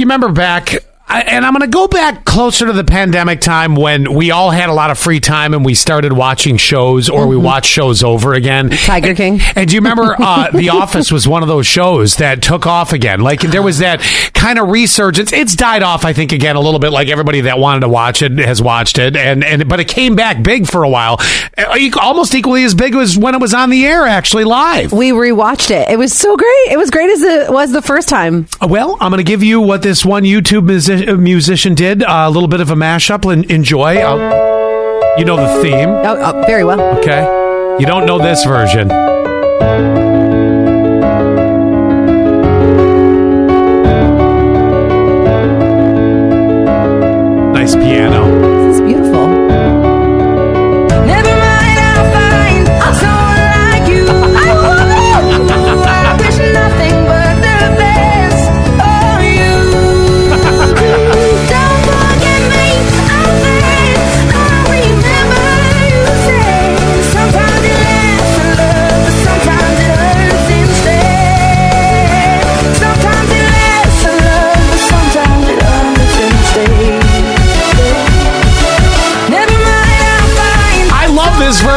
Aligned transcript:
You 0.00 0.06
remember 0.06 0.32
back, 0.32 0.82
I, 1.10 1.22
and 1.22 1.44
I'm 1.44 1.52
going 1.52 1.68
to 1.68 1.74
go 1.76 1.88
back 1.88 2.24
closer 2.24 2.66
to 2.66 2.72
the 2.72 2.84
pandemic 2.84 3.40
time 3.40 3.74
when 3.74 4.14
we 4.14 4.30
all 4.30 4.50
had 4.50 4.68
a 4.68 4.72
lot 4.72 4.90
of 4.92 4.98
free 4.98 5.18
time 5.18 5.54
and 5.54 5.64
we 5.64 5.74
started 5.74 6.12
watching 6.12 6.56
shows 6.56 7.08
or 7.10 7.26
we 7.26 7.36
watched 7.36 7.68
shows 7.70 8.04
over 8.04 8.32
again. 8.32 8.70
Tiger 8.70 9.14
King. 9.14 9.40
And 9.56 9.68
do 9.68 9.74
you 9.74 9.80
remember 9.80 10.14
uh, 10.18 10.50
The 10.54 10.68
Office 10.68 11.10
was 11.10 11.26
one 11.26 11.42
of 11.42 11.48
those 11.48 11.66
shows 11.66 12.16
that 12.16 12.42
took 12.42 12.64
off 12.66 12.92
again? 12.92 13.20
Like 13.22 13.40
there 13.40 13.62
was 13.62 13.78
that 13.78 14.00
kind 14.34 14.58
of 14.60 14.68
resurgence. 14.68 15.32
It's 15.32 15.56
died 15.56 15.82
off, 15.82 16.04
I 16.04 16.12
think, 16.12 16.30
again 16.30 16.54
a 16.54 16.60
little 16.60 16.78
bit. 16.78 16.90
Like 16.92 17.08
everybody 17.08 17.40
that 17.42 17.58
wanted 17.58 17.80
to 17.80 17.88
watch 17.88 18.22
it 18.22 18.38
has 18.38 18.62
watched 18.62 18.98
it, 18.98 19.16
and 19.16 19.42
and 19.44 19.68
but 19.68 19.80
it 19.80 19.88
came 19.88 20.14
back 20.14 20.42
big 20.42 20.66
for 20.68 20.84
a 20.84 20.88
while, 20.88 21.16
Uh, 21.58 21.90
almost 22.00 22.34
equally 22.34 22.62
as 22.64 22.74
big 22.74 22.94
as 22.94 23.18
when 23.18 23.34
it 23.34 23.40
was 23.40 23.52
on 23.52 23.70
the 23.70 23.84
air, 23.84 24.06
actually 24.06 24.44
live. 24.44 24.92
We 24.92 25.10
rewatched 25.10 25.70
it. 25.70 25.88
It 25.90 25.98
was 25.98 26.12
so 26.12 26.36
great. 26.36 26.68
It 26.70 26.78
was 26.78 26.90
great 26.90 27.10
as 27.10 27.22
it 27.22 27.50
was 27.52 27.72
the 27.72 27.82
first 27.82 28.08
time. 28.08 28.46
Well, 28.62 28.96
I'm 29.00 29.10
going 29.10 29.18
to 29.24 29.28
give 29.28 29.42
you 29.42 29.60
what 29.60 29.82
this 29.82 30.04
one 30.04 30.22
YouTube 30.22 30.64
music- 30.64 30.99
musician 31.16 31.74
did. 31.74 32.02
Uh, 32.02 32.24
a 32.26 32.30
little 32.30 32.48
bit 32.48 32.60
of 32.60 32.70
a 32.70 32.74
mashup. 32.74 33.30
En- 33.30 33.44
Enjoy. 33.50 33.96
Uh, 33.96 35.16
you 35.18 35.24
know 35.24 35.36
the 35.36 35.60
theme, 35.62 35.88
Oh, 35.88 36.16
oh, 36.34 36.44
very 36.46 36.64
well. 36.64 36.80
okay? 36.98 37.22
You 37.80 37.86
don't 37.86 38.06
know 38.06 38.18
this 38.18 38.44
version. 38.44 38.88
Nice 47.52 47.74
piano. 47.74 48.39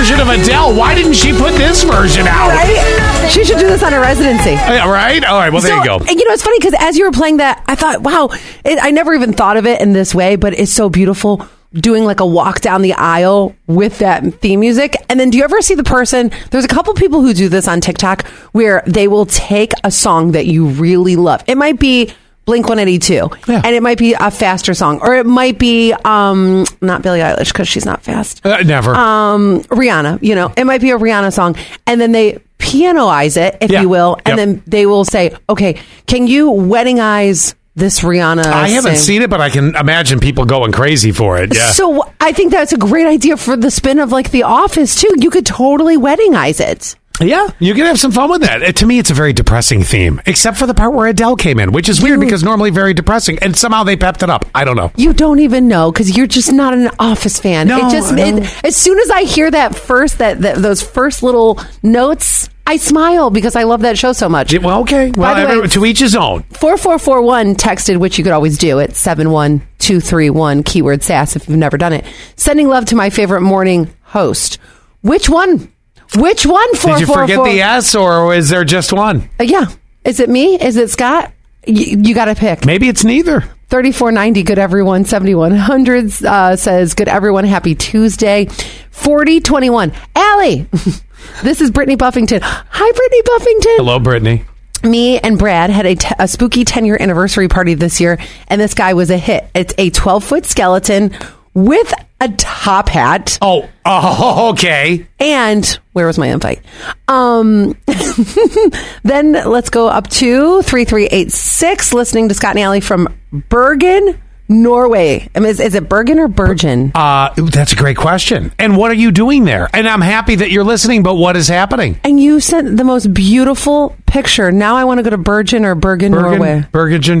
Version 0.00 0.18
of 0.18 0.28
Adele. 0.30 0.74
Why 0.74 0.94
didn't 0.94 1.12
she 1.12 1.30
put 1.30 1.52
this 1.56 1.84
version 1.84 2.26
out? 2.26 2.48
Right? 2.48 3.28
She 3.30 3.44
should 3.44 3.58
do 3.58 3.66
this 3.66 3.82
on 3.82 3.92
a 3.92 4.00
residency. 4.00 4.52
Oh, 4.52 4.72
yeah, 4.72 4.90
right? 4.90 5.22
All 5.22 5.38
right, 5.38 5.52
well, 5.52 5.60
there 5.60 5.72
So, 5.72 5.78
you 5.82 5.84
go. 5.84 5.98
and 5.98 6.18
You 6.18 6.26
know, 6.26 6.32
it's 6.32 6.42
funny 6.42 6.58
because 6.58 6.72
as 6.78 6.96
you 6.96 7.04
were 7.04 7.10
playing 7.12 7.36
that, 7.36 7.62
I 7.66 7.74
thought, 7.74 8.00
wow, 8.00 8.30
it, 8.64 8.78
I 8.80 8.92
never 8.92 9.12
even 9.12 9.34
thought 9.34 9.58
of 9.58 9.66
it 9.66 9.78
in 9.82 9.92
this 9.92 10.14
way, 10.14 10.36
but 10.36 10.54
it's 10.54 10.72
so 10.72 10.88
beautiful 10.88 11.46
doing 11.74 12.04
like 12.06 12.20
a 12.20 12.26
walk 12.26 12.62
down 12.62 12.80
the 12.80 12.94
aisle 12.94 13.54
with 13.66 13.98
that 13.98 14.24
theme 14.36 14.60
music. 14.60 14.96
And 15.10 15.20
then 15.20 15.28
do 15.28 15.36
you 15.36 15.44
ever 15.44 15.60
see 15.60 15.74
the 15.74 15.84
person? 15.84 16.30
There's 16.50 16.64
a 16.64 16.68
couple 16.68 16.94
people 16.94 17.20
who 17.20 17.34
do 17.34 17.50
this 17.50 17.68
on 17.68 17.82
TikTok 17.82 18.26
where 18.52 18.82
they 18.86 19.06
will 19.06 19.26
take 19.26 19.72
a 19.84 19.90
song 19.90 20.32
that 20.32 20.46
you 20.46 20.66
really 20.66 21.14
love. 21.16 21.44
It 21.46 21.58
might 21.58 21.78
be 21.78 22.10
Blink 22.50 22.68
182 22.68 23.30
Yeah. 23.46 23.62
and 23.64 23.76
it 23.76 23.82
might 23.82 23.96
be 23.98 24.14
a 24.14 24.30
faster 24.30 24.74
song 24.74 24.98
or 25.02 25.14
it 25.14 25.24
might 25.26 25.56
be 25.58 25.92
um 26.04 26.64
not 26.80 27.00
Billie 27.02 27.20
Eilish 27.20 27.52
because 27.52 27.68
she's 27.68 27.86
not 27.86 28.02
fast 28.02 28.44
Uh, 28.44 28.58
never. 28.64 28.92
um, 28.94 29.60
Rihanna, 29.70 30.18
you 30.20 30.34
know, 30.34 30.52
it 30.56 30.64
might 30.64 30.80
be 30.80 30.90
a 30.90 30.98
Rihanna 30.98 31.32
song, 31.32 31.54
and 31.86 32.00
then 32.00 32.10
they 32.10 32.40
pianoize 32.58 33.36
it, 33.36 33.56
if 33.60 33.70
Yeah. 33.70 33.82
you 33.82 33.88
will, 33.88 34.16
and 34.26 34.36
Yep. 34.36 34.36
then 34.36 34.62
they 34.66 34.84
will 34.86 35.04
say, 35.04 35.30
"Okay, 35.48 35.76
can 36.06 36.26
you 36.26 36.50
weddingize 36.50 37.54
this 37.76 38.00
Rihanna?" 38.00 38.44
I 38.46 38.68
haven't 38.68 38.96
sing?" 38.96 39.04
seen 39.04 39.22
it, 39.22 39.30
but 39.30 39.40
I 39.40 39.48
can 39.50 39.74
imagine 39.76 40.18
people 40.18 40.44
going 40.44 40.72
crazy 40.72 41.12
for 41.12 41.38
it. 41.38 41.54
Yeah. 41.54 41.70
So 41.70 42.04
I 42.20 42.32
think 42.32 42.50
that's 42.52 42.72
a 42.72 42.76
great 42.76 43.06
idea 43.06 43.36
for 43.36 43.56
the 43.56 43.70
spin 43.70 43.98
of 44.00 44.10
like 44.12 44.30
The 44.32 44.42
Office 44.42 44.94
too. 44.96 45.08
You 45.18 45.30
could 45.30 45.46
totally 45.46 45.96
weddingize 45.96 46.60
it. 46.60 46.96
Yeah, 47.20 47.48
you 47.58 47.74
can 47.74 47.84
have 47.86 47.98
some 47.98 48.12
fun 48.12 48.30
with 48.30 48.40
that. 48.42 48.62
Uh, 48.62 48.72
to 48.72 48.86
me, 48.86 48.98
it's 48.98 49.10
a 49.10 49.14
very 49.14 49.32
depressing 49.32 49.82
theme, 49.82 50.20
except 50.26 50.56
for 50.56 50.66
the 50.66 50.74
part 50.74 50.94
where 50.94 51.06
Adele 51.06 51.36
came 51.36 51.58
in, 51.60 51.70
which 51.72 51.88
is 51.88 52.00
weird 52.02 52.18
You- 52.18 52.24
because 52.26 52.42
normally 52.42 52.70
very 52.70 52.94
depressing, 52.94 53.38
and 53.42 53.54
somehow 53.56 53.84
they 53.84 53.96
pepped 53.96 54.22
it 54.22 54.30
up. 54.30 54.46
I 54.54 54.64
don't 54.64 54.76
know. 54.76 54.90
You 54.96 55.12
don't 55.12 55.38
even 55.40 55.68
know 55.68 55.92
because 55.92 56.16
you're 56.16 56.26
just 56.26 56.52
not 56.52 56.72
an 56.74 56.90
Office 56.98 57.38
fan. 57.38 57.68
No, 57.68 57.86
it 57.86 57.90
just 57.90 58.12
it, 58.16 58.64
as 58.64 58.76
soon 58.76 58.98
as 58.98 59.10
I 59.10 59.22
hear 59.24 59.50
that 59.50 59.74
first 59.74 60.18
that, 60.18 60.40
that 60.40 60.56
those 60.58 60.82
first 60.82 61.22
little 61.22 61.60
notes, 61.82 62.48
I 62.66 62.76
smile 62.76 63.30
because 63.30 63.56
I 63.56 63.64
love 63.64 63.80
that 63.82 63.98
show 63.98 64.12
so 64.12 64.28
much. 64.28 64.52
Yeah, 64.52 64.60
well, 64.60 64.80
okay. 64.82 65.10
Well, 65.10 65.34
the 65.54 65.60
way- 65.60 65.66
to 65.66 65.84
each 65.84 65.98
his 66.00 66.14
own. 66.16 66.42
4441 66.58 67.56
texted, 67.56 67.98
which 67.98 68.16
you 68.16 68.24
could 68.24 68.32
always 68.32 68.56
do 68.58 68.78
at 68.80 68.94
71231, 68.96 70.62
keyword 70.62 71.02
sass 71.02 71.36
if 71.36 71.48
you've 71.48 71.58
never 71.58 71.76
done 71.76 71.92
it. 71.92 72.04
Sending 72.36 72.68
love 72.68 72.84
to 72.86 72.94
my 72.96 73.10
favorite 73.10 73.40
morning 73.42 73.90
host. 74.04 74.58
Which 75.02 75.28
one? 75.28 75.72
Which 76.16 76.44
one? 76.46 76.66
Did 76.72 77.00
you 77.00 77.06
forget 77.06 77.36
444? 77.36 77.44
the 77.48 77.60
S, 77.62 77.94
or 77.94 78.34
is 78.34 78.48
there 78.48 78.64
just 78.64 78.92
one? 78.92 79.28
Uh, 79.38 79.44
yeah. 79.44 79.66
Is 80.04 80.18
it 80.20 80.28
me? 80.28 80.54
Is 80.60 80.76
it 80.76 80.90
Scott? 80.90 81.32
Y- 81.66 81.96
you 81.98 82.14
got 82.14 82.24
to 82.26 82.34
pick. 82.34 82.64
Maybe 82.64 82.88
it's 82.88 83.04
neither. 83.04 83.40
3490, 83.68 84.42
good 84.42 84.58
everyone. 84.58 85.04
7100 85.04 86.24
uh, 86.24 86.56
says, 86.56 86.94
good 86.94 87.08
everyone. 87.08 87.44
Happy 87.44 87.74
Tuesday. 87.76 88.46
4021. 88.90 89.92
Allie, 90.16 90.66
this 91.42 91.60
is 91.60 91.70
Brittany 91.70 91.96
Buffington. 91.96 92.40
Hi, 92.42 92.92
Brittany 92.92 93.22
Buffington. 93.24 93.72
Hello, 93.76 93.98
Brittany. 94.00 94.44
me 94.82 95.18
and 95.20 95.38
Brad 95.38 95.70
had 95.70 95.86
a, 95.86 95.94
t- 95.94 96.14
a 96.18 96.26
spooky 96.26 96.64
10 96.64 96.84
year 96.86 96.96
anniversary 96.98 97.46
party 97.48 97.74
this 97.74 98.00
year, 98.00 98.18
and 98.48 98.60
this 98.60 98.74
guy 98.74 98.94
was 98.94 99.10
a 99.10 99.18
hit. 99.18 99.48
It's 99.54 99.74
a 99.78 99.90
12 99.90 100.24
foot 100.24 100.44
skeleton 100.46 101.16
with 101.54 101.94
a 102.20 102.28
top 102.28 102.88
hat. 102.88 103.38
Oh, 103.40 103.68
oh, 103.84 104.50
okay. 104.52 105.06
And 105.18 105.78
where 105.92 106.06
was 106.06 106.18
my 106.18 106.28
invite? 106.28 106.60
Um, 107.08 107.74
then 109.02 109.32
let's 109.32 109.70
go 109.70 109.88
up 109.88 110.08
to 110.10 110.62
3386, 110.62 111.92
listening 111.94 112.28
to 112.28 112.34
Scott 112.34 112.50
and 112.50 112.60
Allie 112.60 112.80
from 112.80 113.08
Bergen, 113.32 114.20
Norway. 114.48 115.28
I 115.34 115.40
mean, 115.40 115.48
is, 115.48 115.60
is 115.60 115.74
it 115.74 115.88
Bergen 115.88 116.18
or 116.18 116.28
Bergen? 116.28 116.92
Uh, 116.94 117.32
that's 117.36 117.72
a 117.72 117.76
great 117.76 117.96
question. 117.96 118.52
And 118.58 118.76
what 118.76 118.90
are 118.90 118.94
you 118.94 119.12
doing 119.12 119.44
there? 119.44 119.70
And 119.72 119.88
I'm 119.88 120.00
happy 120.00 120.34
that 120.36 120.50
you're 120.50 120.64
listening, 120.64 121.02
but 121.02 121.14
what 121.14 121.36
is 121.36 121.48
happening? 121.48 121.98
and 122.04 122.20
you 122.20 122.40
sent 122.40 122.76
the 122.76 122.84
most 122.84 123.14
beautiful 123.14 123.96
picture. 124.06 124.52
Now 124.52 124.76
I 124.76 124.84
want 124.84 124.98
to 124.98 125.02
go 125.02 125.10
to 125.10 125.18
Bergen 125.18 125.64
or 125.64 125.74
Bergen, 125.74 126.12
Norway. 126.12 126.66
Bergen, 126.72 127.20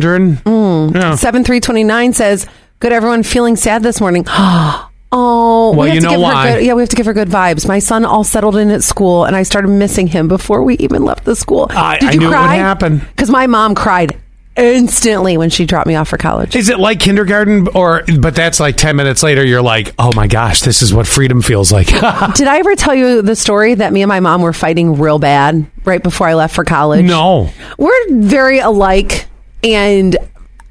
yeah. 0.94 1.14
7329 1.14 2.12
says, 2.12 2.46
Good 2.80 2.92
everyone 2.92 3.22
feeling 3.22 3.56
sad 3.56 3.82
this 3.82 4.00
morning. 4.00 4.24
Oh, 5.12 5.72
Well, 5.72 5.80
we 5.82 5.88
have 5.88 5.94
you 5.96 6.00
to 6.02 6.06
know 6.06 6.10
give 6.12 6.20
why. 6.20 6.48
Her 6.50 6.58
good, 6.58 6.66
yeah, 6.66 6.74
we 6.74 6.82
have 6.82 6.88
to 6.90 6.96
give 6.96 7.06
her 7.06 7.12
good 7.12 7.28
vibes. 7.28 7.66
My 7.66 7.78
son 7.80 8.04
all 8.04 8.22
settled 8.24 8.56
in 8.56 8.70
at 8.70 8.82
school, 8.82 9.24
and 9.24 9.34
I 9.34 9.42
started 9.42 9.68
missing 9.68 10.06
him 10.06 10.28
before 10.28 10.62
we 10.62 10.76
even 10.76 11.04
left 11.04 11.24
the 11.24 11.34
school. 11.34 11.66
I- 11.70 11.98
Did 11.98 12.08
I 12.08 12.12
you 12.12 12.18
knew 12.20 12.26
it 12.26 12.28
would 12.30 12.34
cry? 12.36 12.54
happen. 12.56 12.98
Because 12.98 13.28
my 13.30 13.46
mom 13.48 13.74
cried 13.74 14.16
instantly 14.56 15.36
when 15.38 15.48
she 15.48 15.64
dropped 15.64 15.86
me 15.86 15.94
off 15.94 16.08
for 16.08 16.18
college. 16.18 16.54
Is 16.54 16.68
it 16.68 16.78
like 16.78 17.00
kindergarten, 17.00 17.68
or 17.74 18.02
but 18.20 18.34
that's 18.34 18.60
like 18.60 18.76
ten 18.76 18.94
minutes 18.96 19.22
later? 19.22 19.44
You're 19.44 19.62
like, 19.62 19.94
oh 19.98 20.10
my 20.14 20.26
gosh, 20.26 20.60
this 20.60 20.82
is 20.82 20.92
what 20.92 21.06
freedom 21.06 21.40
feels 21.40 21.72
like. 21.72 21.86
Did 22.34 22.46
I 22.48 22.58
ever 22.58 22.74
tell 22.76 22.94
you 22.94 23.22
the 23.22 23.36
story 23.36 23.74
that 23.74 23.92
me 23.92 24.02
and 24.02 24.08
my 24.08 24.20
mom 24.20 24.42
were 24.42 24.52
fighting 24.52 24.98
real 24.98 25.18
bad 25.18 25.66
right 25.84 26.02
before 26.02 26.28
I 26.28 26.34
left 26.34 26.54
for 26.54 26.64
college? 26.64 27.04
no, 27.04 27.50
we're 27.78 27.92
very 28.10 28.58
alike 28.60 29.26
and 29.62 30.16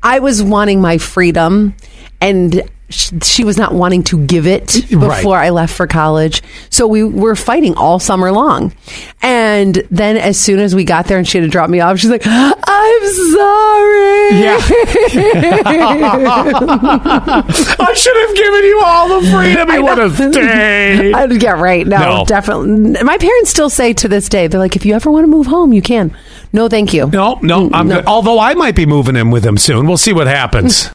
i 0.02 0.18
was 0.20 0.42
wanting 0.42 0.82
my 0.82 0.98
freedom 0.98 1.76
and 2.22 2.64
sh- 2.90 3.12
she 3.24 3.44
was 3.44 3.58
not 3.58 3.74
wanting 3.74 4.04
to 4.04 4.26
give 4.26 4.46
it 4.48 4.76
Right. 4.92 5.18
before 5.18 5.38
i 5.38 5.50
left 5.50 5.74
for 5.76 5.88
college 5.88 6.42
so 6.70 6.88
we 6.88 7.04
were 7.04 7.36
fighting 7.36 7.76
all 7.76 8.00
summer 8.00 8.32
long 8.32 8.74
and 9.22 9.84
then 9.92 10.18
as 10.18 10.40
soon 10.40 10.60
as 10.60 10.76
we 10.76 10.84
got 10.84 11.06
there 11.08 11.18
and 11.18 11.28
she 11.28 11.38
had 11.38 11.44
to 11.46 11.50
drop 11.50 11.70
me 11.70 11.80
off 11.80 11.98
she's 12.00 12.10
like 12.10 12.24
i'm 12.26 13.08
sorry 13.34 14.40
yeah. 14.40 14.60
I 16.60 17.94
should 17.96 18.16
have 18.18 18.36
given 18.36 18.64
you 18.64 18.82
all 18.86 19.20
the 19.22 19.28
freedom 19.32 19.70
you 19.72 19.84
would 19.84 19.98
have 19.98 20.16
stayed. 20.16 21.14
I, 21.14 21.26
yeah, 21.26 21.52
right. 21.60 21.86
No, 21.86 21.98
No. 21.98 22.26
definitely. 22.26 23.02
My 23.04 23.18
parents 23.18 23.50
still 23.50 23.70
say 23.70 23.94
to 23.94 24.08
this 24.08 24.30
day, 24.30 24.48
they're 24.48 24.60
like, 24.60 24.76
if 24.76 24.86
you 24.86 24.94
ever 24.94 25.10
want 25.12 25.24
to 25.24 25.28
move 25.28 25.48
home, 25.48 25.74
you 25.74 25.82
can. 25.82 26.16
No, 26.54 26.68
thank 26.70 26.94
you. 26.94 27.08
No, 27.08 27.40
no, 27.42 27.70
I'm 27.74 27.88
No. 27.88 27.96
good. 27.98 28.06
Although 28.06 28.40
I 28.40 28.54
might 28.54 28.76
be 28.76 28.86
moving 28.86 29.16
in 29.16 29.32
with 29.32 29.46
him 29.46 29.58
soon. 29.58 29.88
We'll 29.88 29.98
see 29.98 30.14
what 30.14 30.28
happens. 30.28 30.88